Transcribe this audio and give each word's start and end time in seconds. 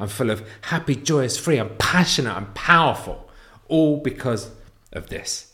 I'm 0.00 0.08
full 0.08 0.30
of 0.30 0.48
happy, 0.62 0.96
joyous, 0.96 1.36
free, 1.36 1.58
I'm 1.58 1.76
passionate, 1.76 2.34
I'm 2.34 2.54
powerful. 2.54 3.28
All 3.68 3.98
because 3.98 4.50
of 4.94 5.10
this. 5.10 5.46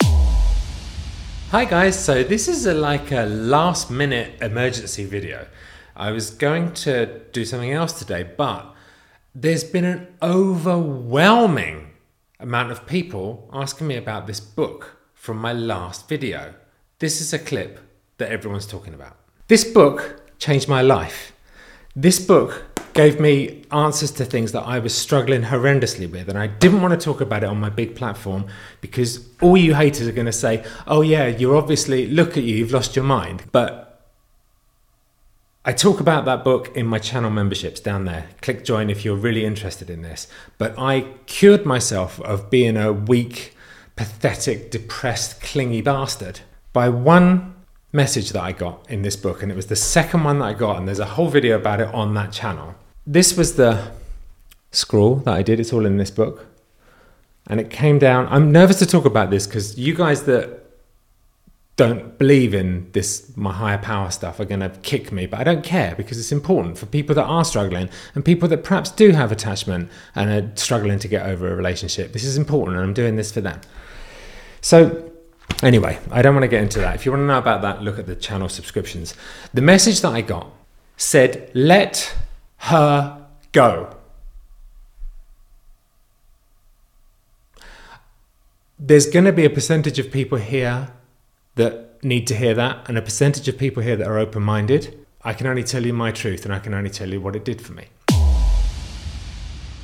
Hi 1.51 1.65
guys, 1.65 2.01
so 2.01 2.23
this 2.23 2.47
is 2.47 2.65
a, 2.65 2.73
like 2.73 3.11
a 3.11 3.25
last 3.25 3.91
minute 3.91 4.41
emergency 4.41 5.03
video. 5.03 5.47
I 5.97 6.11
was 6.11 6.29
going 6.29 6.73
to 6.75 7.19
do 7.33 7.43
something 7.43 7.73
else 7.73 7.99
today, 7.99 8.23
but 8.23 8.73
there's 9.35 9.65
been 9.65 9.83
an 9.83 10.07
overwhelming 10.23 11.91
amount 12.39 12.71
of 12.71 12.87
people 12.87 13.49
asking 13.51 13.87
me 13.87 13.97
about 13.97 14.27
this 14.27 14.39
book 14.39 14.97
from 15.13 15.39
my 15.39 15.51
last 15.51 16.07
video. 16.07 16.53
This 16.99 17.19
is 17.19 17.33
a 17.33 17.39
clip 17.39 17.81
that 18.17 18.31
everyone's 18.31 18.65
talking 18.65 18.93
about. 18.93 19.17
This 19.49 19.65
book 19.65 20.21
changed 20.39 20.69
my 20.69 20.81
life. 20.81 21.33
This 21.97 22.25
book 22.25 22.66
gave 22.97 23.19
me 23.19 23.61
answers 23.71 24.09
to 24.09 24.25
things 24.25 24.53
that 24.53 24.63
I 24.63 24.79
was 24.79 24.93
struggling 24.93 25.43
horrendously 25.43 26.11
with. 26.11 26.29
And 26.29 26.37
I 26.37 26.47
didn't 26.47 26.81
want 26.81 26.99
to 26.99 27.05
talk 27.05 27.21
about 27.21 27.43
it 27.43 27.45
on 27.45 27.59
my 27.59 27.69
big 27.69 27.95
platform 27.95 28.47
because 28.81 29.23
all 29.39 29.55
you 29.55 29.75
haters 29.75 30.07
are 30.07 30.11
going 30.11 30.25
to 30.25 30.31
say, 30.31 30.65
oh, 30.87 31.01
yeah, 31.01 31.27
you're 31.27 31.55
obviously, 31.55 32.07
look 32.07 32.37
at 32.37 32.43
you, 32.43 32.55
you've 32.55 32.71
lost 32.71 32.95
your 32.95 33.05
mind. 33.05 33.43
But 33.51 34.01
I 35.63 35.73
talk 35.73 35.99
about 35.99 36.25
that 36.25 36.43
book 36.43 36.75
in 36.75 36.87
my 36.87 36.97
channel 36.97 37.29
memberships 37.29 37.79
down 37.79 38.05
there. 38.05 38.29
Click 38.41 38.65
join 38.65 38.89
if 38.89 39.05
you're 39.05 39.15
really 39.15 39.45
interested 39.45 39.91
in 39.91 40.01
this. 40.01 40.27
But 40.57 40.73
I 40.75 41.01
cured 41.27 41.67
myself 41.67 42.19
of 42.21 42.49
being 42.49 42.77
a 42.77 42.91
weak, 42.91 43.55
pathetic, 43.95 44.71
depressed, 44.71 45.39
clingy 45.39 45.81
bastard 45.81 46.39
by 46.73 46.89
one 46.89 47.53
message 47.93 48.31
that 48.31 48.41
I 48.41 48.53
got 48.53 48.89
in 48.89 49.03
this 49.03 49.15
book. 49.15 49.43
And 49.43 49.51
it 49.51 49.55
was 49.55 49.67
the 49.67 49.75
second 49.75 50.23
one 50.23 50.39
that 50.39 50.45
I 50.45 50.53
got. 50.53 50.77
And 50.77 50.87
there's 50.87 50.97
a 50.97 51.05
whole 51.05 51.29
video 51.29 51.57
about 51.57 51.79
it 51.79 51.93
on 51.93 52.15
that 52.15 52.31
channel 52.31 52.73
this 53.07 53.37
was 53.37 53.55
the 53.55 53.91
scroll 54.71 55.15
that 55.15 55.33
I 55.33 55.41
did. 55.41 55.59
It's 55.59 55.71
all 55.71 55.85
in 55.85 55.97
this 55.97 56.11
book. 56.11 56.45
And 57.49 57.61
it 57.61 57.69
came 57.69 57.97
down. 57.97 58.27
I'm 58.29 58.51
nervous 58.51 58.77
to 58.79 58.85
talk 58.85 59.05
about 59.05 59.29
this 59.29 59.47
because 59.47 59.79
you 59.79 59.95
guys 59.95 60.23
that 60.23 60.65
don't 61.77 62.17
believe 62.17 62.55
in 62.55 62.91
this 62.91 63.31
my 63.37 63.53
higher 63.53 63.77
power 63.77 64.09
stuff 64.09 64.39
are 64.39 64.45
going 64.45 64.59
to 64.59 64.69
kick 64.81 65.11
me 65.11 65.27
but 65.27 65.39
i 65.39 65.43
don't 65.43 65.63
care 65.63 65.93
because 65.95 66.17
it's 66.17 66.31
important 66.31 66.75
for 66.75 66.87
people 66.87 67.13
that 67.13 67.23
are 67.25 67.45
struggling 67.45 67.87
and 68.15 68.25
people 68.25 68.49
that 68.49 68.63
perhaps 68.63 68.89
do 68.89 69.11
have 69.11 69.31
attachment 69.31 69.87
and 70.15 70.31
are 70.31 70.57
struggling 70.57 70.97
to 70.97 71.07
get 71.07 71.27
over 71.27 71.47
a 71.47 71.55
relationship 71.55 72.13
this 72.13 72.23
is 72.23 72.35
important 72.35 72.75
and 72.75 72.83
i'm 72.83 72.95
doing 72.95 73.15
this 73.15 73.31
for 73.31 73.41
them 73.41 73.61
so 74.59 75.11
anyway 75.61 75.99
i 76.09 76.23
don't 76.23 76.33
want 76.33 76.41
to 76.43 76.47
get 76.47 76.63
into 76.63 76.79
that 76.79 76.95
if 76.95 77.05
you 77.05 77.11
want 77.11 77.21
to 77.21 77.27
know 77.27 77.37
about 77.37 77.61
that 77.61 77.83
look 77.83 77.99
at 77.99 78.07
the 78.07 78.15
channel 78.15 78.49
subscriptions 78.49 79.13
the 79.53 79.61
message 79.61 80.01
that 80.01 80.13
i 80.13 80.19
got 80.19 80.51
said 80.97 81.51
let 81.53 82.11
her 82.57 83.25
go. 83.51 83.95
There's 88.79 89.07
going 89.07 89.25
to 89.25 89.33
be 89.33 89.45
a 89.45 89.49
percentage 89.49 89.97
of 89.97 90.11
people 90.11 90.37
here 90.37 90.91
that 91.55 92.03
need 92.03 92.27
to 92.27 92.35
hear 92.35 92.53
that, 92.53 92.87
and 92.87 92.97
a 92.97 93.01
percentage 93.01 93.47
of 93.47 93.57
people 93.57 93.81
here 93.81 93.95
that 93.95 94.07
are 94.07 94.19
open 94.19 94.43
minded. 94.43 95.05
I 95.23 95.33
can 95.33 95.47
only 95.47 95.63
tell 95.63 95.85
you 95.85 95.93
my 95.93 96.11
truth, 96.11 96.45
and 96.45 96.53
I 96.53 96.59
can 96.59 96.73
only 96.73 96.91
tell 96.91 97.09
you 97.09 97.19
what 97.19 97.35
it 97.35 97.43
did 97.43 97.61
for 97.61 97.73
me. 97.73 97.85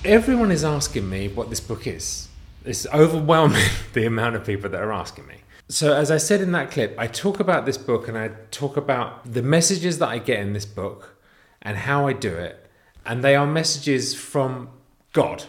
Everyone 0.05 0.51
is 0.51 0.63
asking 0.63 1.09
me 1.09 1.27
what 1.29 1.49
this 1.49 1.59
book 1.59 1.87
is. 1.87 2.27
It's 2.65 2.85
overwhelming 2.87 3.69
the 3.93 4.05
amount 4.05 4.35
of 4.35 4.45
people 4.45 4.69
that 4.69 4.81
are 4.81 4.93
asking 4.93 5.27
me. 5.27 5.37
So, 5.69 5.95
as 5.95 6.11
I 6.11 6.17
said 6.17 6.41
in 6.41 6.51
that 6.51 6.71
clip, 6.71 6.93
I 6.99 7.07
talk 7.07 7.39
about 7.39 7.65
this 7.65 7.77
book 7.77 8.07
and 8.07 8.17
I 8.17 8.31
talk 8.51 8.77
about 8.77 9.31
the 9.33 9.41
messages 9.41 9.97
that 9.99 10.09
I 10.09 10.19
get 10.19 10.39
in 10.39 10.53
this 10.53 10.65
book 10.65 11.15
and 11.61 11.77
how 11.77 12.05
I 12.05 12.13
do 12.13 12.35
it 12.35 12.62
and 13.05 13.23
they 13.23 13.35
are 13.35 13.45
messages 13.45 14.15
from 14.15 14.69
God, 15.11 15.43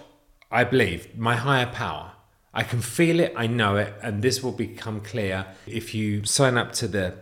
I 0.50 0.64
believe, 0.64 1.16
my 1.16 1.36
higher 1.36 1.66
power. 1.66 2.12
I 2.52 2.62
can 2.62 2.80
feel 2.80 3.18
it, 3.18 3.32
I 3.36 3.46
know 3.46 3.76
it, 3.76 3.94
and 4.02 4.22
this 4.22 4.42
will 4.42 4.52
become 4.52 5.00
clear 5.00 5.46
if 5.66 5.94
you 5.94 6.24
sign 6.24 6.56
up 6.56 6.72
to 6.74 6.86
the 6.86 7.14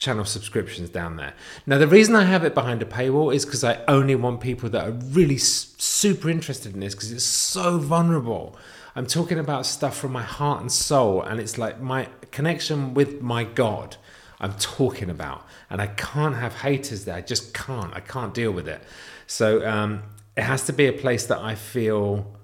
channel 0.00 0.24
subscriptions 0.24 0.88
down 0.88 1.16
there. 1.16 1.34
Now, 1.66 1.78
the 1.78 1.86
reason 1.86 2.16
I 2.16 2.24
have 2.24 2.42
it 2.42 2.54
behind 2.54 2.82
a 2.82 2.86
paywall 2.86 3.32
is 3.32 3.44
because 3.44 3.62
I 3.62 3.84
only 3.86 4.14
want 4.14 4.40
people 4.40 4.68
that 4.70 4.88
are 4.88 4.92
really 4.92 5.36
super 5.36 6.28
interested 6.30 6.74
in 6.74 6.80
this 6.80 6.94
because 6.94 7.12
it's 7.12 7.22
so 7.22 7.78
vulnerable. 7.78 8.56
I'm 8.96 9.06
talking 9.06 9.38
about 9.38 9.66
stuff 9.66 9.96
from 9.96 10.12
my 10.12 10.22
heart 10.22 10.62
and 10.62 10.72
soul, 10.72 11.22
and 11.22 11.38
it's 11.38 11.58
like 11.58 11.80
my 11.80 12.08
connection 12.32 12.94
with 12.94 13.20
my 13.20 13.44
God. 13.44 13.96
I'm 14.40 14.54
talking 14.54 15.10
about, 15.10 15.46
and 15.68 15.80
I 15.80 15.86
can't 15.86 16.34
have 16.34 16.54
haters 16.56 17.04
there. 17.04 17.14
I 17.14 17.20
just 17.20 17.52
can't. 17.52 17.94
I 17.94 18.00
can't 18.00 18.32
deal 18.32 18.52
with 18.52 18.68
it. 18.68 18.82
So 19.26 19.66
um, 19.68 20.02
it 20.36 20.42
has 20.42 20.64
to 20.64 20.72
be 20.72 20.86
a 20.86 20.92
place 20.92 21.26
that 21.26 21.38
I 21.38 21.54
feel 21.54 22.36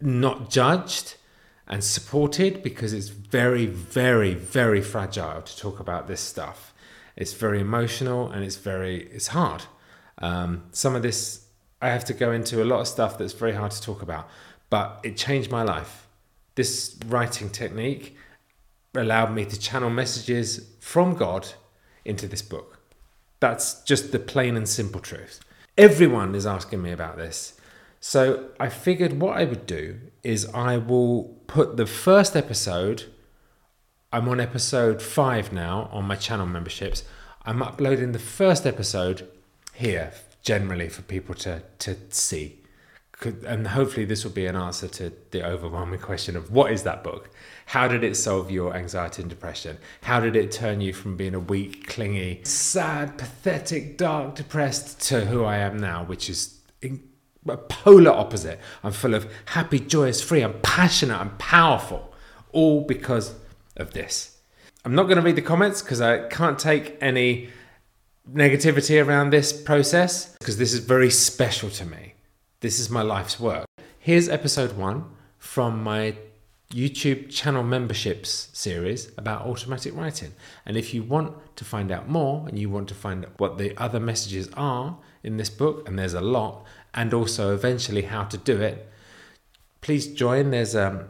not 0.00 0.50
judged 0.50 1.14
and 1.68 1.82
supported 1.82 2.62
because 2.62 2.92
it's 2.92 3.08
very, 3.08 3.66
very, 3.66 4.34
very 4.34 4.82
fragile 4.82 5.42
to 5.42 5.56
talk 5.56 5.78
about 5.78 6.08
this 6.08 6.20
stuff. 6.20 6.74
It's 7.16 7.32
very 7.32 7.60
emotional 7.60 8.30
and 8.30 8.44
it's 8.44 8.56
very, 8.56 9.04
it's 9.04 9.28
hard. 9.28 9.62
Um, 10.18 10.64
some 10.72 10.94
of 10.94 11.02
this, 11.02 11.46
I 11.80 11.90
have 11.90 12.04
to 12.06 12.14
go 12.14 12.32
into 12.32 12.62
a 12.62 12.66
lot 12.66 12.80
of 12.80 12.88
stuff 12.88 13.16
that's 13.16 13.32
very 13.32 13.52
hard 13.52 13.70
to 13.72 13.80
talk 13.80 14.02
about, 14.02 14.28
but 14.70 15.00
it 15.04 15.16
changed 15.16 15.50
my 15.50 15.62
life. 15.62 16.08
This 16.56 16.98
writing 17.06 17.48
technique 17.48 18.16
allowed 18.94 19.34
me 19.34 19.44
to 19.44 19.58
channel 19.58 19.90
messages 19.90 20.68
from 20.80 21.14
God 21.14 21.48
into 22.04 22.26
this 22.26 22.42
book. 22.42 22.80
That's 23.40 23.82
just 23.82 24.12
the 24.12 24.18
plain 24.18 24.56
and 24.56 24.68
simple 24.68 25.00
truth. 25.00 25.40
Everyone 25.76 26.34
is 26.34 26.46
asking 26.46 26.82
me 26.82 26.92
about 26.92 27.16
this. 27.16 27.54
So 28.00 28.50
I 28.60 28.68
figured 28.68 29.20
what 29.20 29.36
I 29.36 29.44
would 29.44 29.66
do 29.66 29.98
is 30.22 30.46
I 30.52 30.76
will 30.76 31.40
put 31.46 31.76
the 31.76 31.86
first 31.86 32.36
episode, 32.36 33.04
I'm 34.12 34.28
on 34.28 34.40
episode 34.40 35.00
five 35.00 35.52
now 35.52 35.88
on 35.92 36.04
my 36.04 36.16
channel 36.16 36.46
memberships. 36.46 37.04
I'm 37.44 37.62
uploading 37.62 38.12
the 38.12 38.18
first 38.18 38.66
episode 38.66 39.28
here 39.74 40.12
generally 40.42 40.88
for 40.88 41.02
people 41.02 41.34
to, 41.36 41.62
to 41.78 41.96
see. 42.10 42.61
And 43.26 43.68
hopefully, 43.68 44.04
this 44.04 44.24
will 44.24 44.32
be 44.32 44.46
an 44.46 44.56
answer 44.56 44.88
to 44.88 45.12
the 45.30 45.46
overwhelming 45.46 46.00
question 46.00 46.36
of 46.36 46.50
what 46.50 46.72
is 46.72 46.82
that 46.82 47.04
book? 47.04 47.30
How 47.66 47.88
did 47.88 48.04
it 48.04 48.16
solve 48.16 48.50
your 48.50 48.74
anxiety 48.74 49.22
and 49.22 49.30
depression? 49.30 49.78
How 50.02 50.20
did 50.20 50.36
it 50.36 50.50
turn 50.50 50.80
you 50.80 50.92
from 50.92 51.16
being 51.16 51.34
a 51.34 51.40
weak, 51.40 51.86
clingy, 51.86 52.40
sad, 52.44 53.18
pathetic, 53.18 53.96
dark, 53.96 54.34
depressed 54.34 55.00
to 55.08 55.26
who 55.26 55.44
I 55.44 55.58
am 55.58 55.78
now, 55.78 56.04
which 56.04 56.28
is 56.28 56.58
a 57.48 57.56
polar 57.56 58.10
opposite? 58.10 58.60
I'm 58.82 58.92
full 58.92 59.14
of 59.14 59.30
happy, 59.46 59.78
joyous, 59.78 60.22
free, 60.22 60.42
I'm 60.42 60.60
passionate, 60.60 61.18
I'm 61.18 61.36
powerful, 61.38 62.12
all 62.52 62.82
because 62.82 63.34
of 63.76 63.92
this. 63.92 64.38
I'm 64.84 64.94
not 64.94 65.04
going 65.04 65.16
to 65.16 65.22
read 65.22 65.36
the 65.36 65.42
comments 65.42 65.80
because 65.80 66.00
I 66.00 66.26
can't 66.28 66.58
take 66.58 66.98
any 67.00 67.50
negativity 68.30 69.04
around 69.04 69.30
this 69.30 69.52
process 69.52 70.36
because 70.38 70.56
this 70.58 70.72
is 70.72 70.80
very 70.80 71.10
special 71.10 71.70
to 71.70 71.86
me. 71.86 72.11
This 72.62 72.78
is 72.78 72.88
my 72.88 73.02
life's 73.02 73.40
work. 73.40 73.66
Here's 73.98 74.28
episode 74.28 74.76
one 74.76 75.06
from 75.36 75.82
my 75.82 76.14
YouTube 76.70 77.28
channel 77.28 77.64
memberships 77.64 78.50
series 78.52 79.10
about 79.18 79.46
automatic 79.46 79.96
writing. 79.96 80.32
And 80.64 80.76
if 80.76 80.94
you 80.94 81.02
want 81.02 81.56
to 81.56 81.64
find 81.64 81.90
out 81.90 82.08
more 82.08 82.46
and 82.46 82.56
you 82.56 82.70
want 82.70 82.86
to 82.90 82.94
find 82.94 83.24
out 83.24 83.32
what 83.38 83.58
the 83.58 83.76
other 83.76 83.98
messages 83.98 84.48
are 84.54 84.96
in 85.24 85.38
this 85.38 85.50
book, 85.50 85.88
and 85.88 85.98
there's 85.98 86.14
a 86.14 86.20
lot, 86.20 86.64
and 86.94 87.12
also 87.12 87.52
eventually 87.52 88.02
how 88.02 88.22
to 88.22 88.38
do 88.38 88.60
it, 88.60 88.88
please 89.80 90.06
join. 90.14 90.52
There's 90.52 90.76
a 90.76 91.08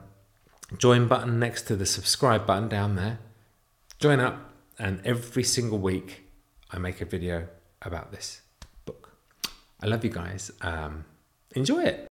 join 0.78 1.06
button 1.06 1.38
next 1.38 1.64
to 1.64 1.76
the 1.76 1.84
subscribe 1.84 2.46
button 2.46 2.70
down 2.70 2.96
there. 2.96 3.18
Join 3.98 4.20
up, 4.20 4.54
and 4.78 5.02
every 5.04 5.44
single 5.44 5.78
week 5.78 6.24
I 6.70 6.78
make 6.78 7.02
a 7.02 7.04
video 7.04 7.48
about 7.82 8.10
this 8.10 8.40
book. 8.86 9.12
I 9.82 9.86
love 9.86 10.02
you 10.02 10.10
guys. 10.10 10.50
Um, 10.62 11.04
enjoy 11.54 11.82
it. 11.84 12.08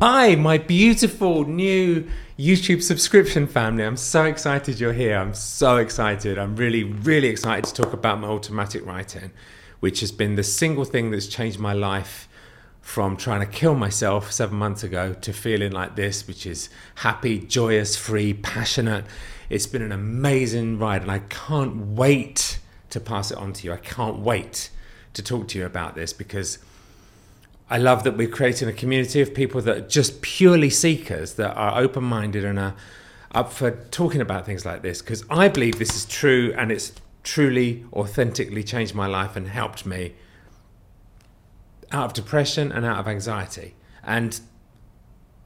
Hi, 0.00 0.36
my 0.36 0.58
beautiful 0.58 1.44
new 1.44 2.08
YouTube 2.38 2.82
subscription 2.82 3.46
family. 3.46 3.84
I'm 3.84 3.96
so 3.96 4.24
excited 4.24 4.78
you're 4.78 4.92
here. 4.92 5.16
I'm 5.16 5.34
so 5.34 5.76
excited. 5.76 6.38
I'm 6.38 6.54
really, 6.56 6.84
really 6.84 7.28
excited 7.28 7.64
to 7.64 7.82
talk 7.82 7.92
about 7.92 8.20
my 8.20 8.28
automatic 8.28 8.86
writing, 8.86 9.32
which 9.80 10.00
has 10.00 10.12
been 10.12 10.36
the 10.36 10.44
single 10.44 10.84
thing 10.84 11.10
that's 11.10 11.26
changed 11.26 11.58
my 11.58 11.72
life 11.72 12.28
from 12.80 13.16
trying 13.16 13.40
to 13.40 13.46
kill 13.46 13.74
myself 13.74 14.32
seven 14.32 14.56
months 14.56 14.82
ago 14.82 15.12
to 15.12 15.32
feeling 15.32 15.72
like 15.72 15.96
this, 15.96 16.26
which 16.26 16.46
is 16.46 16.70
happy, 16.96 17.40
joyous, 17.40 17.96
free, 17.96 18.32
passionate. 18.32 19.04
It's 19.50 19.66
been 19.66 19.82
an 19.82 19.92
amazing 19.92 20.78
ride, 20.78 21.02
and 21.02 21.10
I 21.10 21.18
can't 21.18 21.88
wait 21.88 22.60
to 22.90 23.00
pass 23.00 23.30
it 23.30 23.36
on 23.36 23.52
to 23.54 23.66
you. 23.66 23.72
I 23.72 23.78
can't 23.78 24.20
wait 24.20 24.70
to 25.14 25.22
talk 25.22 25.48
to 25.48 25.58
you 25.58 25.66
about 25.66 25.96
this 25.96 26.12
because 26.12 26.58
I 27.70 27.78
love 27.78 28.04
that 28.04 28.16
we're 28.16 28.28
creating 28.28 28.68
a 28.68 28.72
community 28.72 29.20
of 29.20 29.34
people 29.34 29.60
that 29.62 29.76
are 29.76 29.88
just 29.88 30.22
purely 30.22 30.70
seekers, 30.70 31.34
that 31.34 31.54
are 31.54 31.78
open 31.78 32.04
minded 32.04 32.44
and 32.44 32.58
are 32.58 32.74
up 33.32 33.52
for 33.52 33.70
talking 33.70 34.20
about 34.20 34.46
things 34.46 34.64
like 34.64 34.82
this. 34.82 35.02
Because 35.02 35.24
I 35.28 35.48
believe 35.48 35.78
this 35.78 35.94
is 35.94 36.06
true 36.06 36.54
and 36.56 36.72
it's 36.72 36.92
truly, 37.22 37.84
authentically 37.92 38.62
changed 38.62 38.94
my 38.94 39.06
life 39.06 39.36
and 39.36 39.48
helped 39.48 39.84
me 39.84 40.14
out 41.92 42.06
of 42.06 42.12
depression 42.14 42.72
and 42.72 42.86
out 42.86 42.98
of 42.98 43.08
anxiety. 43.08 43.74
And 44.02 44.40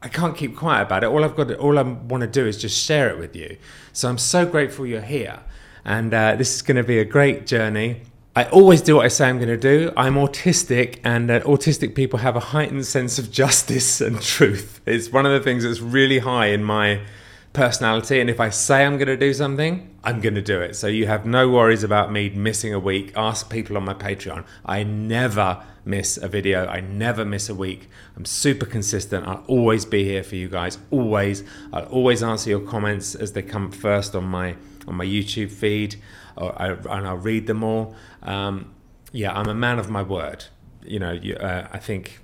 I 0.01 0.09
can't 0.09 0.37
keep 0.37 0.57
quiet 0.57 0.83
about 0.83 1.05
it. 1.05 1.07
All 1.07 1.25
I've 1.25 1.37
got, 1.37 1.49
to, 1.49 1.59
all 1.59 1.79
I 1.79 1.83
want 1.83 2.23
to 2.23 2.27
do 2.27 2.47
is 2.47 2.57
just 2.57 2.81
share 2.81 3.09
it 3.09 3.19
with 3.19 3.37
you. 3.37 3.57
So 3.93 4.09
I'm 4.09 4.19
so 4.19 4.45
grateful 4.45 4.85
you're 4.85 5.01
here, 5.01 5.41
and 5.85 6.13
uh, 6.13 6.37
this 6.37 6.55
is 6.55 6.63
going 6.63 6.77
to 6.77 6.85
be 6.85 6.99
a 6.99 7.05
great 7.05 7.47
journey. 7.47 8.03
I 8.35 8.45
always 8.45 8.81
do 8.81 8.97
what 8.97 9.05
I 9.05 9.09
say 9.09 9.29
I'm 9.29 9.37
going 9.37 9.49
to 9.51 9.59
do. 9.59 9.93
I'm 9.95 10.15
autistic, 10.15 11.01
and 11.05 11.31
uh, 11.31 11.41
autistic 11.41 11.95
people 11.95 12.21
have 12.21 12.35
a 12.35 12.41
heightened 12.41 12.87
sense 12.87 13.19
of 13.19 13.31
justice 13.31 14.01
and 14.01 14.23
truth. 14.23 14.81
It's 14.87 15.13
one 15.13 15.27
of 15.27 15.33
the 15.33 15.41
things 15.41 15.65
that's 15.65 15.81
really 15.81 16.21
high 16.21 16.47
in 16.47 16.65
my 16.65 17.03
personality. 17.53 18.21
And 18.21 18.31
if 18.31 18.41
I 18.41 18.49
say 18.49 18.87
I'm 18.87 18.97
going 18.97 19.09
to 19.09 19.19
do 19.19 19.35
something, 19.35 19.95
I'm 20.03 20.23
going 20.23 20.35
to 20.35 20.41
do 20.41 20.63
it. 20.63 20.77
So 20.77 20.87
you 20.87 21.07
have 21.09 21.27
no 21.27 21.51
worries 21.51 21.85
about 21.85 22.11
me 22.11 22.31
missing 22.31 22.73
a 22.73 22.79
week. 22.79 23.13
Ask 23.15 23.51
people 23.51 23.77
on 23.77 23.85
my 23.85 23.93
Patreon. 23.93 24.47
I 24.65 24.83
never 24.83 25.63
miss 25.85 26.17
a 26.17 26.27
video. 26.27 26.67
I 26.67 26.81
never 26.81 27.27
miss 27.27 27.51
a 27.51 27.55
week. 27.55 27.91
I'm 28.17 28.25
super 28.25 28.65
consistent. 28.65 29.27
I'll 29.27 29.45
always 29.47 29.85
be 29.85 30.05
here 30.05 30.23
for 30.23 30.37
you 30.37 30.49
guys. 30.49 30.79
Always. 30.91 31.45
I'll 31.71 31.85
always 31.85 32.23
answer 32.23 32.49
your 32.49 32.61
comments 32.61 33.15
as 33.15 33.33
they 33.33 33.43
come 33.43 33.71
first 33.71 34.15
on 34.15 34.25
my 34.25 34.57
on 34.89 34.97
my 34.97 35.05
YouTube 35.05 35.51
feed, 35.51 35.97
I, 36.39 36.69
and 36.71 37.07
I'll 37.07 37.17
read 37.17 37.47
them 37.47 37.63
all. 37.63 37.95
Um, 38.23 38.75
yeah, 39.13 39.33
I'm 39.33 39.49
a 39.49 39.55
man 39.55 39.79
of 39.79 39.91
my 39.91 40.03
word. 40.03 40.47
You 40.85 40.99
know, 40.99 41.13
you, 41.13 41.35
uh, 41.37 41.69
I 41.71 41.79
think 41.79 42.21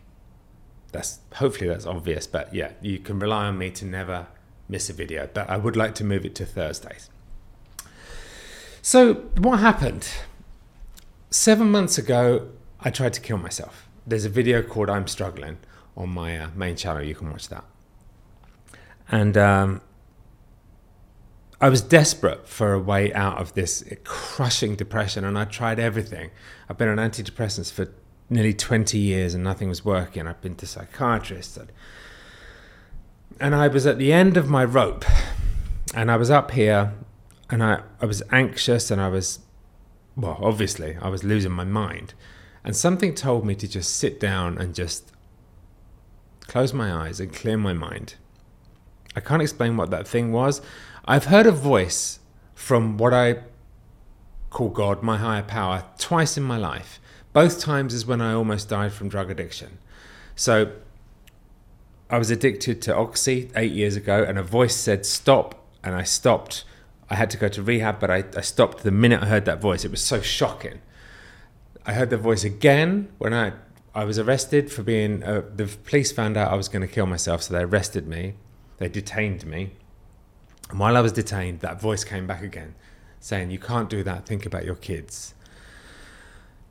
that's 0.93 1.21
hopefully 1.35 1.69
that's 1.69 1.87
obvious, 1.87 2.27
but 2.27 2.55
yeah, 2.55 2.73
you 2.81 2.99
can 2.99 3.19
rely 3.19 3.47
on 3.47 3.59
me 3.59 3.71
to 3.73 3.85
never 3.85 4.27
miss 4.69 4.89
a 4.89 4.93
video. 4.93 5.29
But 5.33 5.49
I 5.51 5.57
would 5.57 5.77
like 5.77 5.95
to 5.97 6.05
move 6.05 6.25
it 6.25 6.35
to 6.37 6.47
Thursdays. 6.47 7.11
So 8.83 9.15
what 9.37 9.61
happened? 9.61 10.09
Seven 11.31 11.71
months 11.71 11.99
ago, 11.99 12.49
I 12.81 12.91
tried 12.91 13.13
to 13.15 13.21
kill 13.21 13.39
myself. 13.39 13.87
There's 14.07 14.25
a 14.25 14.31
video 14.31 14.63
called 14.63 14.89
"I'm 14.89 15.07
Struggling" 15.07 15.59
on 15.97 16.09
my 16.11 16.39
uh, 16.39 16.49
main 16.55 16.77
channel. 16.77 17.03
You 17.03 17.15
can 17.15 17.31
watch 17.31 17.49
that. 17.49 17.65
And 19.11 19.37
um, 19.37 19.81
I 21.61 21.69
was 21.69 21.81
desperate 21.81 22.47
for 22.47 22.73
a 22.73 22.79
way 22.79 23.13
out 23.13 23.39
of 23.39 23.55
this 23.55 23.83
crushing 24.05 24.77
depression, 24.77 25.25
and 25.25 25.37
I 25.37 25.45
tried 25.45 25.81
everything. 25.81 26.31
I've 26.69 26.79
been 26.79 26.89
on 26.89 26.99
antidepressants 26.99 27.73
for 27.73 27.93
nearly 28.31 28.55
20 28.55 28.97
years, 28.97 29.35
and 29.35 29.43
nothing 29.43 29.69
was 29.69 29.85
working. 29.85 30.29
I've 30.29 30.41
been 30.41 30.55
to 30.57 30.67
psychiatrists, 30.67 31.59
and 33.41 33.55
I 33.55 33.67
was 33.67 33.87
at 33.87 33.99
the 33.99 34.13
end 34.13 34.37
of 34.37 34.49
my 34.49 34.65
rope, 34.65 35.05
and 35.95 36.13
I 36.13 36.17
was 36.17 36.31
up 36.31 36.53
here, 36.53 36.95
and 37.51 37.63
I, 37.63 37.83
I 38.01 38.07
was 38.07 38.23
anxious, 38.31 38.93
and 38.93 39.01
I 39.01 39.09
was, 39.09 39.41
well, 40.17 40.39
obviously, 40.41 40.97
I 41.03 41.09
was 41.09 41.25
losing 41.25 41.53
my 41.53 41.65
mind, 41.65 42.15
and 42.63 42.77
something 42.77 43.17
told 43.17 43.45
me 43.45 43.57
to 43.57 43.67
just 43.67 43.97
sit 43.97 44.21
down 44.21 44.59
and 44.59 44.77
just 44.77 45.11
close 46.47 46.73
my 46.73 46.93
eyes 46.93 47.19
and 47.19 47.33
clear 47.33 47.57
my 47.57 47.73
mind. 47.73 48.15
I 49.17 49.21
can't 49.21 49.43
explain 49.43 49.77
what 49.77 49.91
that 49.91 50.07
thing 50.07 50.31
was. 50.31 50.61
I've 51.11 51.25
heard 51.25 51.47
a 51.47 51.53
voice 51.53 52.19
from 52.55 52.99
what 52.99 53.15
I 53.15 53.39
call 54.51 54.69
God, 54.69 55.03
my 55.03 55.17
higher 55.17 55.43
power, 55.43 55.85
twice 55.97 56.37
in 56.37 56.43
my 56.43 56.59
life. 56.59 57.01
Both 57.33 57.61
times 57.61 57.95
is 57.95 58.05
when 58.05 58.21
I 58.21 58.35
almost 58.35 58.69
died 58.69 58.93
from 58.93 59.09
drug 59.09 59.31
addiction. 59.31 59.79
So 60.37 60.71
I 62.11 62.19
was 62.19 62.31
addicted 62.31 62.83
to 62.83 62.95
Oxy 62.95 63.51
eight 63.57 63.73
years 63.73 63.97
ago, 63.97 64.23
and 64.23 64.39
a 64.39 64.43
voice 64.43 64.77
said, 64.77 65.07
Stop. 65.07 65.55
And 65.83 65.95
I 65.95 66.03
stopped. 66.03 66.65
I 67.09 67.15
had 67.15 67.31
to 67.31 67.39
go 67.39 67.49
to 67.49 67.63
rehab, 67.63 68.01
but 68.01 68.11
I, 68.11 68.25
I 68.37 68.43
stopped 68.43 68.83
the 68.83 68.91
minute 68.91 69.23
I 69.23 69.27
heard 69.29 69.47
that 69.47 69.63
voice. 69.63 69.87
It 69.87 69.91
was 69.91 70.05
so 70.05 70.21
shocking. 70.21 70.83
I 71.87 71.95
heard 71.95 72.11
the 72.11 72.19
voice 72.19 72.45
again 72.45 73.09
when 73.17 73.33
I, 73.33 73.55
I 73.95 74.05
was 74.05 74.19
arrested 74.19 74.71
for 74.71 74.83
being. 74.83 75.23
Uh, 75.23 75.41
the 75.57 75.69
police 75.87 76.13
found 76.13 76.37
out 76.37 76.53
I 76.53 76.57
was 76.57 76.69
going 76.69 76.83
to 76.83 76.93
kill 76.95 77.07
myself, 77.07 77.45
so 77.45 77.55
they 77.55 77.63
arrested 77.63 78.07
me. 78.07 78.35
They 78.77 78.89
detained 78.91 79.47
me. 79.47 79.71
And 80.71 80.79
while 80.79 80.97
I 80.97 81.01
was 81.01 81.13
detained, 81.13 81.61
that 81.61 81.81
voice 81.81 82.05
came 82.05 82.27
back 82.27 82.43
again, 82.43 82.75
saying, 83.21 83.51
You 83.51 83.59
can't 83.59 83.89
do 83.89 84.03
that. 84.03 84.27
Think 84.27 84.45
about 84.45 84.65
your 84.65 84.75
kids. 84.75 85.35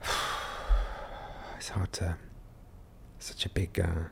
it's 1.57 1.69
hard 1.69 1.91
to. 1.93 2.17
Such 3.19 3.45
a 3.45 3.49
big. 3.49 3.79
Uh, 3.79 4.09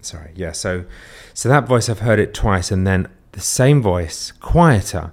sorry, 0.00 0.32
yeah. 0.34 0.52
So, 0.52 0.84
so 1.34 1.48
that 1.48 1.66
voice 1.66 1.88
I've 1.88 2.00
heard 2.00 2.18
it 2.18 2.32
twice, 2.32 2.70
and 2.70 2.86
then 2.86 3.08
the 3.32 3.40
same 3.40 3.82
voice, 3.82 4.32
quieter, 4.32 5.12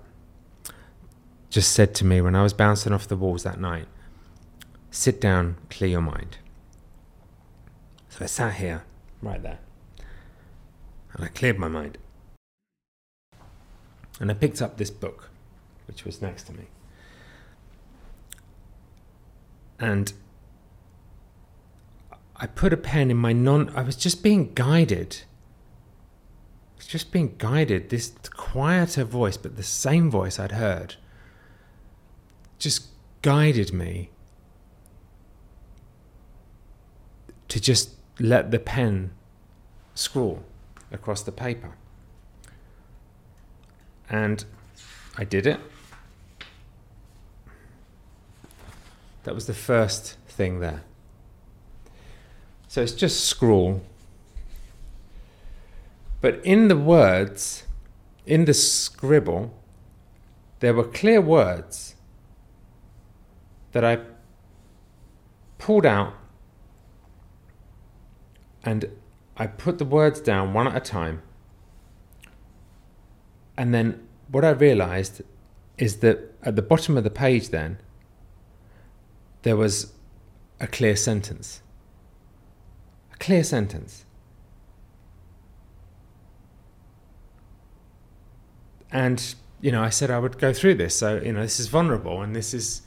just 1.50 1.71
said 1.71 1.94
to 1.95 2.06
me 2.06 2.21
when 2.21 2.35
I 2.35 2.44
was 2.44 2.53
bouncing 2.53 2.94
off 2.94 3.07
the 3.07 3.18
walls 3.18 3.44
that 3.44 3.59
night, 3.59 3.88
"Sit 4.91 5.19
down, 5.19 5.57
clear 5.69 5.89
your 5.89 6.01
mind." 6.01 6.38
So 8.09 8.24
I 8.24 8.27
sat 8.27 8.53
here, 8.56 8.83
right 9.21 9.41
there 9.41 9.59
and 11.13 11.25
I 11.25 11.27
cleared 11.27 11.60
my 11.60 11.68
mind. 11.68 11.98
And 14.19 14.31
I 14.31 14.33
picked 14.33 14.62
up 14.62 14.77
this 14.77 14.89
book, 14.89 15.30
which 15.88 16.06
was 16.06 16.21
next 16.21 16.44
to 16.44 16.54
me. 16.54 16.65
And 19.80 20.13
I 22.36 22.48
put 22.48 22.74
a 22.74 22.77
pen 22.77 23.12
in 23.12 23.18
my 23.18 23.33
non. 23.33 23.69
I 23.75 23.81
was 23.81 23.95
just 23.95 24.24
being 24.24 24.54
guided. 24.54 25.21
I 26.74 26.77
was 26.77 26.88
just 26.88 27.12
being 27.12 27.36
guided. 27.38 27.89
This 27.89 28.13
quieter 28.31 29.04
voice, 29.04 29.38
but 29.38 29.56
the 29.56 29.63
same 29.63 30.09
voice 30.09 30.39
I'd 30.39 30.54
heard, 30.54 30.95
just 32.59 32.88
guided 33.21 33.74
me 33.74 34.09
to 37.50 37.59
just 37.59 37.92
let 38.19 38.51
the 38.51 38.59
pen 38.59 39.12
scrawl 39.95 40.44
across 40.94 41.24
the 41.24 41.31
paper. 41.31 41.75
And 44.10 44.45
I 45.18 45.25
did 45.25 45.45
it. 45.45 45.60
That 49.24 49.36
was 49.36 49.48
the 49.48 49.54
first 49.54 50.18
thing 50.28 50.60
there. 50.60 50.84
So 52.68 52.81
it's 52.81 52.94
just 52.94 53.25
scrawl. 53.25 53.81
But 56.22 56.40
in 56.45 56.68
the 56.68 56.78
words, 56.78 57.63
in 58.25 58.45
the 58.45 58.54
scribble, 58.54 59.54
there 60.60 60.74
were 60.74 60.86
clear 60.86 61.19
words 61.19 61.95
that 63.74 63.84
I 63.84 64.00
pulled 65.57 65.86
out 65.86 66.13
and 68.64 68.90
I 69.35 69.47
put 69.47 69.78
the 69.78 69.85
words 69.85 70.19
down 70.19 70.54
one 70.54 70.68
at 70.68 70.75
a 70.75 70.80
time. 70.80 71.21
And 73.57 73.73
then 73.73 74.07
what 74.30 74.45
I 74.45 74.52
realized 74.52 75.21
is 75.78 75.97
that 75.97 76.33
at 76.44 76.56
the 76.56 76.61
bottom 76.61 76.97
of 76.97 77.04
the 77.04 77.09
page, 77.09 77.49
then, 77.49 77.80
there 79.42 79.57
was 79.57 79.94
a 80.59 80.68
clear 80.68 80.95
sentence. 80.95 81.61
A 83.13 83.18
clear 83.18 83.44
sentence. 83.44 84.06
And, 88.92 89.33
you 89.61 89.71
know, 89.71 89.83
I 89.83 89.90
said 89.90 90.11
I 90.11 90.19
would 90.19 90.37
go 90.37 90.54
through 90.54 90.75
this. 90.75 90.95
So, 90.95 91.19
you 91.21 91.33
know, 91.33 91.42
this 91.42 91.59
is 91.59 91.68
vulnerable 91.68 92.21
and 92.21 92.35
this 92.35 92.54
is, 92.54 92.83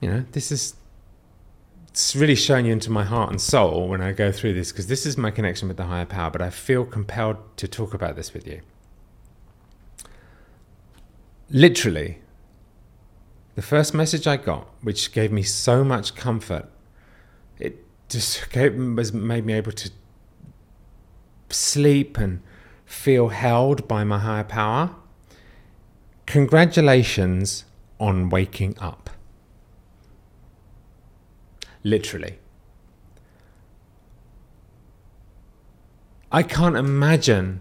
you 0.00 0.08
know, 0.08 0.24
this 0.32 0.52
is 0.52 0.74
it's 1.96 2.14
really 2.14 2.34
showing 2.34 2.66
you 2.66 2.72
into 2.72 2.90
my 2.90 3.04
heart 3.04 3.30
and 3.30 3.40
soul 3.40 3.88
when 3.88 4.02
I 4.02 4.12
go 4.12 4.30
through 4.30 4.52
this 4.52 4.70
because 4.70 4.86
this 4.86 5.06
is 5.06 5.16
my 5.16 5.30
connection 5.30 5.66
with 5.66 5.78
the 5.78 5.84
higher 5.84 6.04
power, 6.04 6.30
but 6.30 6.42
I 6.42 6.50
feel 6.50 6.84
compelled 6.84 7.38
to 7.56 7.66
talk 7.66 7.94
about 7.94 8.16
this 8.16 8.34
with 8.34 8.46
you. 8.46 8.60
Literally, 11.48 12.18
the 13.54 13.62
first 13.62 13.94
message 13.94 14.26
I 14.26 14.36
got, 14.36 14.68
which 14.82 15.10
gave 15.10 15.32
me 15.32 15.42
so 15.42 15.82
much 15.84 16.14
comfort, 16.14 16.68
it 17.58 17.82
just 18.10 18.50
gave, 18.52 18.76
was 18.76 19.14
made 19.14 19.46
me 19.46 19.54
able 19.54 19.72
to 19.72 19.90
sleep 21.48 22.18
and 22.18 22.42
feel 22.84 23.28
held 23.28 23.88
by 23.88 24.04
my 24.04 24.18
higher 24.18 24.44
power. 24.44 24.94
Congratulations 26.26 27.64
on 27.98 28.28
waking 28.28 28.78
up 28.80 29.08
literally. 31.86 32.38
I 36.32 36.42
can't 36.42 36.76
imagine 36.76 37.60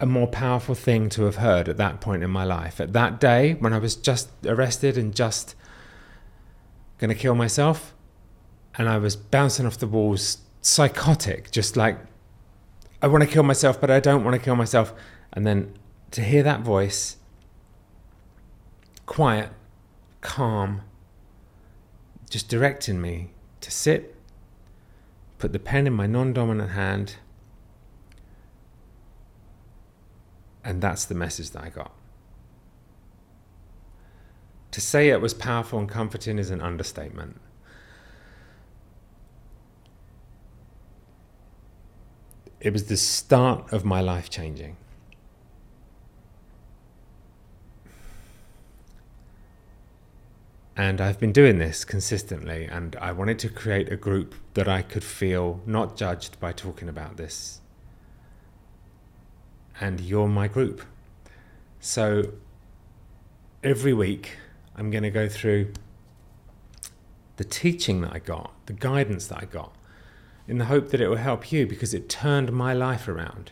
a 0.00 0.06
more 0.06 0.26
powerful 0.26 0.74
thing 0.74 1.10
to 1.10 1.24
have 1.24 1.36
heard 1.36 1.68
at 1.68 1.76
that 1.76 2.00
point 2.00 2.22
in 2.22 2.30
my 2.30 2.44
life. 2.44 2.80
At 2.80 2.94
that 2.94 3.20
day, 3.20 3.54
when 3.60 3.74
I 3.74 3.78
was 3.78 3.94
just 3.94 4.30
arrested 4.46 4.96
and 4.96 5.14
just 5.14 5.54
going 6.98 7.10
to 7.10 7.14
kill 7.14 7.34
myself, 7.34 7.94
and 8.76 8.88
I 8.88 8.96
was 8.96 9.14
bouncing 9.14 9.66
off 9.66 9.76
the 9.76 9.86
walls, 9.86 10.38
psychotic, 10.62 11.50
just 11.50 11.76
like, 11.76 11.98
I 13.02 13.08
want 13.08 13.24
to 13.24 13.30
kill 13.30 13.42
myself, 13.42 13.78
but 13.78 13.90
I 13.90 14.00
don't 14.00 14.24
want 14.24 14.34
to 14.34 14.40
kill 14.42 14.56
myself. 14.56 14.94
And 15.34 15.46
then 15.46 15.74
to 16.12 16.22
hear 16.22 16.42
that 16.42 16.60
voice, 16.60 17.16
quiet, 19.04 19.50
calm, 20.22 20.82
just 22.28 22.48
directing 22.48 23.00
me 23.00 23.30
to 23.60 23.70
sit, 23.70 24.14
put 25.38 25.52
the 25.52 25.58
pen 25.58 25.86
in 25.86 25.92
my 25.92 26.06
non 26.06 26.32
dominant 26.32 26.70
hand, 26.70 27.16
and 30.64 30.82
that's 30.82 31.04
the 31.04 31.14
message 31.14 31.50
that 31.50 31.62
I 31.62 31.68
got. 31.68 31.92
To 34.72 34.80
say 34.80 35.08
it 35.08 35.20
was 35.20 35.32
powerful 35.32 35.78
and 35.78 35.88
comforting 35.88 36.38
is 36.38 36.50
an 36.50 36.60
understatement. 36.60 37.40
It 42.60 42.72
was 42.72 42.86
the 42.86 42.96
start 42.96 43.72
of 43.72 43.84
my 43.84 44.00
life 44.00 44.28
changing. 44.28 44.76
And 50.76 51.00
I've 51.00 51.18
been 51.18 51.32
doing 51.32 51.58
this 51.58 51.86
consistently, 51.86 52.66
and 52.66 52.96
I 52.96 53.10
wanted 53.12 53.38
to 53.40 53.48
create 53.48 53.90
a 53.90 53.96
group 53.96 54.34
that 54.52 54.68
I 54.68 54.82
could 54.82 55.04
feel 55.04 55.60
not 55.64 55.96
judged 55.96 56.38
by 56.38 56.52
talking 56.52 56.88
about 56.88 57.16
this. 57.16 57.62
And 59.80 60.00
you're 60.00 60.28
my 60.28 60.48
group. 60.48 60.82
So 61.80 62.34
every 63.64 63.94
week, 63.94 64.36
I'm 64.74 64.90
going 64.90 65.02
to 65.02 65.10
go 65.10 65.28
through 65.28 65.72
the 67.36 67.44
teaching 67.44 68.02
that 68.02 68.12
I 68.12 68.18
got, 68.18 68.52
the 68.66 68.74
guidance 68.74 69.26
that 69.28 69.38
I 69.38 69.46
got, 69.46 69.74
in 70.46 70.58
the 70.58 70.66
hope 70.66 70.90
that 70.90 71.00
it 71.00 71.08
will 71.08 71.16
help 71.16 71.50
you 71.50 71.66
because 71.66 71.94
it 71.94 72.08
turned 72.10 72.52
my 72.52 72.74
life 72.74 73.08
around. 73.08 73.50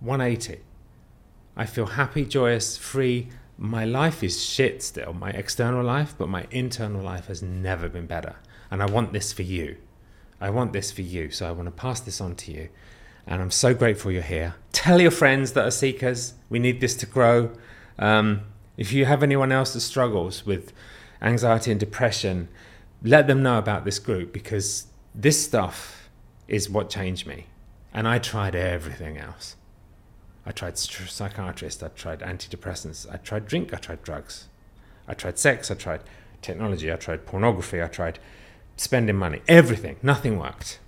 180. 0.00 0.60
I 1.56 1.66
feel 1.66 1.86
happy, 1.86 2.26
joyous, 2.26 2.76
free. 2.76 3.28
My 3.56 3.84
life 3.84 4.22
is 4.22 4.44
shit 4.44 4.82
still, 4.82 5.12
my 5.12 5.30
external 5.30 5.84
life, 5.84 6.14
but 6.18 6.28
my 6.28 6.46
internal 6.50 7.02
life 7.02 7.26
has 7.26 7.42
never 7.42 7.88
been 7.88 8.06
better. 8.06 8.36
And 8.70 8.82
I 8.82 8.86
want 8.86 9.12
this 9.12 9.32
for 9.32 9.42
you. 9.42 9.76
I 10.40 10.50
want 10.50 10.72
this 10.72 10.90
for 10.90 11.02
you. 11.02 11.30
So 11.30 11.48
I 11.48 11.52
want 11.52 11.66
to 11.66 11.70
pass 11.70 12.00
this 12.00 12.20
on 12.20 12.34
to 12.36 12.52
you. 12.52 12.68
And 13.26 13.40
I'm 13.40 13.50
so 13.50 13.72
grateful 13.72 14.10
you're 14.10 14.22
here. 14.22 14.56
Tell 14.72 15.00
your 15.00 15.10
friends 15.10 15.52
that 15.52 15.64
are 15.64 15.70
seekers. 15.70 16.34
We 16.50 16.58
need 16.58 16.80
this 16.80 16.94
to 16.96 17.06
grow. 17.06 17.52
Um, 17.98 18.42
if 18.76 18.92
you 18.92 19.04
have 19.04 19.22
anyone 19.22 19.52
else 19.52 19.72
that 19.74 19.80
struggles 19.80 20.44
with 20.44 20.72
anxiety 21.22 21.70
and 21.70 21.78
depression, 21.78 22.48
let 23.02 23.26
them 23.26 23.42
know 23.42 23.58
about 23.58 23.84
this 23.84 23.98
group 23.98 24.32
because 24.32 24.86
this 25.14 25.42
stuff 25.42 26.10
is 26.48 26.68
what 26.68 26.90
changed 26.90 27.26
me. 27.26 27.46
And 27.92 28.08
I 28.08 28.18
tried 28.18 28.56
everything 28.56 29.16
else. 29.16 29.56
I 30.46 30.52
tried 30.52 30.78
psychiatrist, 30.78 31.82
I 31.82 31.88
tried 31.88 32.20
antidepressants, 32.20 33.06
I 33.12 33.16
tried 33.16 33.46
drink, 33.46 33.72
I 33.72 33.78
tried 33.78 34.02
drugs, 34.02 34.48
I 35.08 35.14
tried 35.14 35.38
sex, 35.38 35.70
I 35.70 35.74
tried 35.74 36.00
technology, 36.42 36.92
I 36.92 36.96
tried 36.96 37.26
pornography, 37.26 37.82
I 37.82 37.86
tried 37.86 38.18
spending 38.76 39.16
money, 39.16 39.40
everything, 39.48 39.96
nothing 40.02 40.38
worked. 40.38 40.80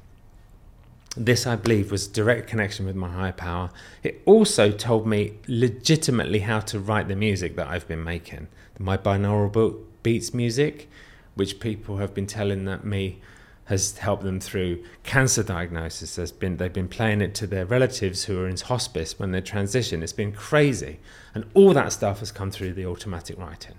This, 1.16 1.46
I 1.46 1.56
believe, 1.56 1.90
was 1.90 2.06
direct 2.06 2.46
connection 2.46 2.84
with 2.84 2.94
my 2.94 3.08
higher 3.08 3.32
power. 3.32 3.70
It 4.02 4.20
also 4.26 4.70
told 4.70 5.06
me 5.06 5.38
legitimately 5.48 6.40
how 6.40 6.60
to 6.60 6.78
write 6.78 7.08
the 7.08 7.16
music 7.16 7.56
that 7.56 7.68
I've 7.68 7.88
been 7.88 8.04
making. 8.04 8.48
My 8.78 8.98
binaural 8.98 9.78
beats 10.02 10.34
music, 10.34 10.90
which 11.34 11.58
people 11.58 11.96
have 11.96 12.12
been 12.12 12.26
telling 12.26 12.66
that 12.66 12.84
me 12.84 13.20
has 13.66 13.98
helped 13.98 14.22
them 14.22 14.40
through 14.40 14.82
cancer 15.02 15.42
diagnosis. 15.42 16.16
Has 16.16 16.32
been 16.32 16.56
they've 16.56 16.72
been 16.72 16.88
playing 16.88 17.20
it 17.20 17.34
to 17.36 17.46
their 17.46 17.66
relatives 17.66 18.24
who 18.24 18.40
are 18.40 18.48
in 18.48 18.56
hospice 18.56 19.18
when 19.18 19.32
they 19.32 19.40
transition. 19.40 20.02
It's 20.02 20.12
been 20.12 20.32
crazy, 20.32 20.98
and 21.34 21.44
all 21.54 21.72
that 21.74 21.92
stuff 21.92 22.20
has 22.20 22.32
come 22.32 22.50
through 22.50 22.72
the 22.72 22.86
automatic 22.86 23.38
writing. 23.38 23.76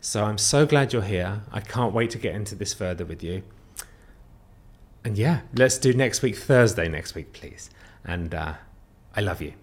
So 0.00 0.24
I'm 0.24 0.38
so 0.38 0.66
glad 0.66 0.92
you're 0.92 1.02
here. 1.02 1.42
I 1.52 1.60
can't 1.60 1.92
wait 1.92 2.10
to 2.10 2.18
get 2.18 2.34
into 2.34 2.54
this 2.54 2.72
further 2.72 3.04
with 3.04 3.22
you 3.22 3.42
and 5.04 5.16
yeah, 5.16 5.40
let's 5.54 5.78
do 5.78 5.92
next 5.92 6.22
week, 6.22 6.36
Thursday 6.36 6.88
next 6.88 7.14
week, 7.14 7.32
please. 7.32 7.70
And 8.04 8.34
uh, 8.34 8.54
I 9.14 9.20
love 9.20 9.40
you. 9.40 9.54